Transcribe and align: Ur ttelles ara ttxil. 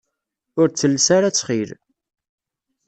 Ur 0.59 0.67
ttelles 0.69 1.07
ara 1.17 1.29
ttxil. 1.31 1.69